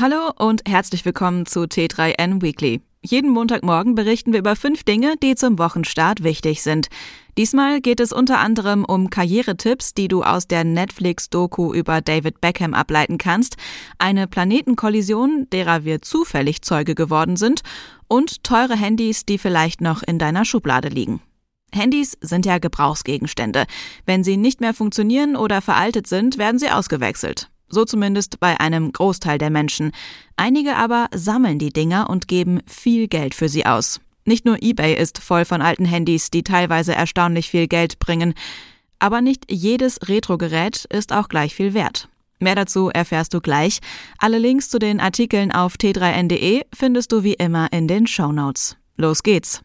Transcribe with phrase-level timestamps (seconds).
[0.00, 2.80] Hallo und herzlich willkommen zu T3N Weekly.
[3.02, 6.88] Jeden Montagmorgen berichten wir über fünf Dinge, die zum Wochenstart wichtig sind.
[7.36, 12.72] Diesmal geht es unter anderem um Karrieretipps, die du aus der Netflix-Doku über David Beckham
[12.72, 13.56] ableiten kannst,
[13.98, 17.60] eine Planetenkollision, derer wir zufällig Zeuge geworden sind,
[18.08, 21.20] und teure Handys, die vielleicht noch in deiner Schublade liegen.
[21.74, 23.66] Handys sind ja Gebrauchsgegenstände.
[24.06, 27.50] Wenn sie nicht mehr funktionieren oder veraltet sind, werden sie ausgewechselt.
[27.70, 29.92] So zumindest bei einem Großteil der Menschen.
[30.36, 34.00] Einige aber sammeln die Dinger und geben viel Geld für sie aus.
[34.24, 38.34] Nicht nur eBay ist voll von alten Handys, die teilweise erstaunlich viel Geld bringen.
[38.98, 42.08] Aber nicht jedes Retro-Gerät ist auch gleich viel wert.
[42.38, 43.80] Mehr dazu erfährst du gleich.
[44.18, 48.76] Alle Links zu den Artikeln auf t3n.de findest du wie immer in den Show Notes.
[48.96, 49.62] Los geht's!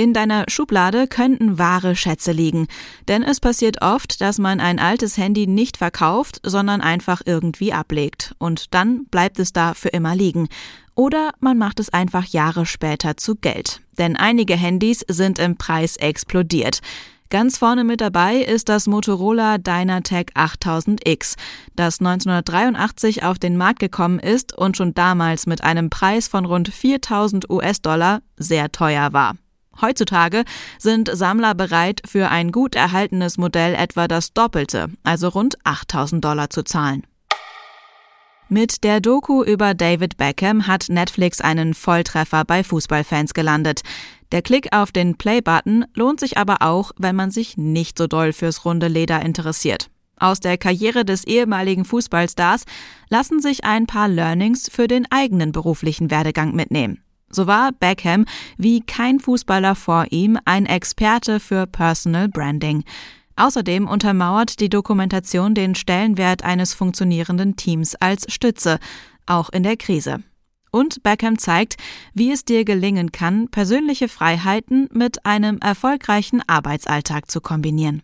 [0.00, 2.68] In deiner Schublade könnten wahre Schätze liegen,
[3.06, 8.34] denn es passiert oft, dass man ein altes Handy nicht verkauft, sondern einfach irgendwie ablegt
[8.38, 10.48] und dann bleibt es da für immer liegen.
[10.94, 15.98] Oder man macht es einfach Jahre später zu Geld, denn einige Handys sind im Preis
[15.98, 16.80] explodiert.
[17.28, 21.36] Ganz vorne mit dabei ist das Motorola Dynatec 8000X,
[21.76, 26.70] das 1983 auf den Markt gekommen ist und schon damals mit einem Preis von rund
[26.70, 29.36] 4000 US-Dollar sehr teuer war.
[29.80, 30.44] Heutzutage
[30.78, 36.50] sind Sammler bereit, für ein gut erhaltenes Modell etwa das Doppelte, also rund 8000 Dollar
[36.50, 37.04] zu zahlen.
[38.48, 43.82] Mit der Doku über David Beckham hat Netflix einen Volltreffer bei Fußballfans gelandet.
[44.32, 48.32] Der Klick auf den Play-Button lohnt sich aber auch, wenn man sich nicht so doll
[48.32, 49.88] fürs runde Leder interessiert.
[50.16, 52.64] Aus der Karriere des ehemaligen Fußballstars
[53.08, 57.02] lassen sich ein paar Learnings für den eigenen beruflichen Werdegang mitnehmen.
[57.30, 58.26] So war Beckham
[58.58, 62.84] wie kein Fußballer vor ihm ein Experte für Personal Branding.
[63.36, 68.78] Außerdem untermauert die Dokumentation den Stellenwert eines funktionierenden Teams als Stütze,
[69.26, 70.22] auch in der Krise.
[70.72, 71.76] Und Beckham zeigt,
[72.14, 78.02] wie es dir gelingen kann, persönliche Freiheiten mit einem erfolgreichen Arbeitsalltag zu kombinieren.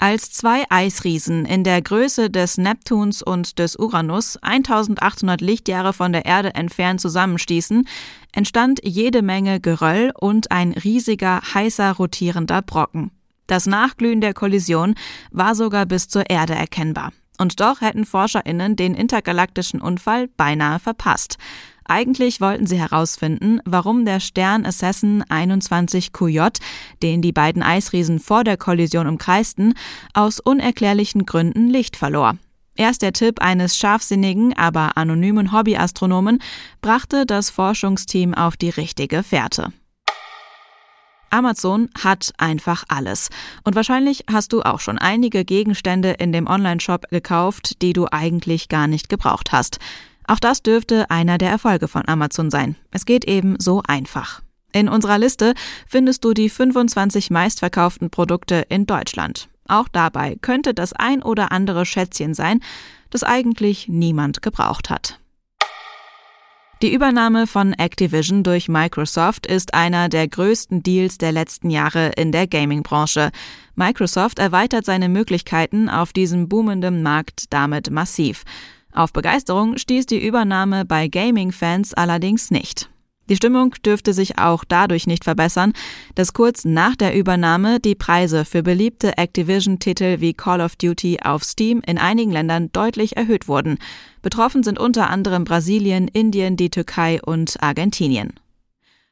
[0.00, 6.24] Als zwei Eisriesen in der Größe des Neptuns und des Uranus 1800 Lichtjahre von der
[6.24, 7.88] Erde entfernt zusammenstießen,
[8.32, 13.10] entstand jede Menge Geröll und ein riesiger, heißer, rotierender Brocken.
[13.48, 14.94] Das Nachglühen der Kollision
[15.32, 17.12] war sogar bis zur Erde erkennbar.
[17.40, 21.38] Und doch hätten ForscherInnen den intergalaktischen Unfall beinahe verpasst.
[21.88, 26.48] Eigentlich wollten sie herausfinden, warum der Stern Assassin 21 QJ,
[27.02, 29.72] den die beiden Eisriesen vor der Kollision umkreisten,
[30.12, 32.36] aus unerklärlichen Gründen Licht verlor.
[32.76, 36.40] Erst der Tipp eines scharfsinnigen, aber anonymen Hobbyastronomen
[36.82, 39.72] brachte das Forschungsteam auf die richtige Fährte.
[41.30, 43.30] Amazon hat einfach alles.
[43.64, 48.68] Und wahrscheinlich hast du auch schon einige Gegenstände in dem Onlineshop gekauft, die du eigentlich
[48.68, 49.78] gar nicht gebraucht hast.
[50.28, 52.76] Auch das dürfte einer der Erfolge von Amazon sein.
[52.90, 54.42] Es geht eben so einfach.
[54.72, 55.54] In unserer Liste
[55.86, 59.48] findest du die 25 meistverkauften Produkte in Deutschland.
[59.66, 62.60] Auch dabei könnte das ein oder andere Schätzchen sein,
[63.08, 65.18] das eigentlich niemand gebraucht hat.
[66.82, 72.32] Die Übernahme von Activision durch Microsoft ist einer der größten Deals der letzten Jahre in
[72.32, 73.30] der Gaming-Branche.
[73.74, 78.44] Microsoft erweitert seine Möglichkeiten auf diesem boomenden Markt damit massiv.
[78.98, 82.90] Auf Begeisterung stieß die Übernahme bei Gaming-Fans allerdings nicht.
[83.28, 85.72] Die Stimmung dürfte sich auch dadurch nicht verbessern,
[86.16, 91.44] dass kurz nach der Übernahme die Preise für beliebte Activision-Titel wie Call of Duty auf
[91.44, 93.78] Steam in einigen Ländern deutlich erhöht wurden.
[94.20, 98.32] Betroffen sind unter anderem Brasilien, Indien, die Türkei und Argentinien.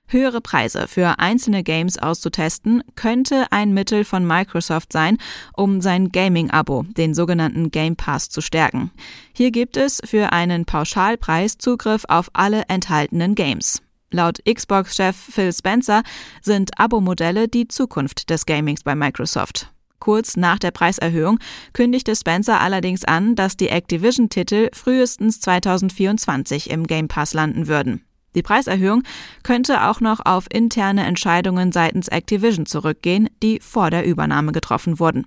[0.08, 5.18] Höhere Preise für einzelne Games auszutesten, könnte ein Mittel von Microsoft sein,
[5.56, 8.92] um sein Gaming-Abo, den sogenannten Game Pass, zu stärken.
[9.32, 13.82] Hier gibt es für einen Pauschalpreis Zugriff auf alle enthaltenen Games.
[14.12, 16.04] Laut Xbox-Chef Phil Spencer
[16.40, 19.72] sind Abo-Modelle die Zukunft des Gamings bei Microsoft.
[19.98, 21.40] Kurz nach der Preiserhöhung
[21.72, 28.05] kündigte Spencer allerdings an, dass die Activision-Titel frühestens 2024 im Game Pass landen würden.
[28.36, 29.02] Die Preiserhöhung
[29.42, 35.26] könnte auch noch auf interne Entscheidungen seitens Activision zurückgehen, die vor der Übernahme getroffen wurden.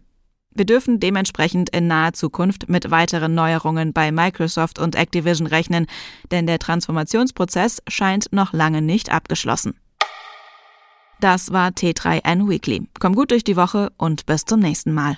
[0.54, 5.88] Wir dürfen dementsprechend in naher Zukunft mit weiteren Neuerungen bei Microsoft und Activision rechnen,
[6.32, 9.74] denn der Transformationsprozess scheint noch lange nicht abgeschlossen.
[11.20, 12.88] Das war T3N Weekly.
[13.00, 15.18] Komm gut durch die Woche und bis zum nächsten Mal.